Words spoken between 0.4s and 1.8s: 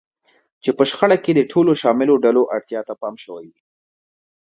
چې په شخړه کې د ټولو